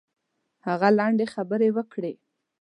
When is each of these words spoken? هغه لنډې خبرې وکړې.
هغه 0.67 0.89
لنډې 0.97 1.25
خبرې 1.33 1.69
وکړې. 1.77 2.13